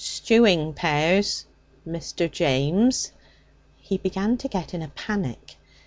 [0.03, 1.45] Stewing pears,
[1.87, 2.25] Mr.
[2.31, 3.11] James.'
[3.77, 5.57] He began to get in a panic.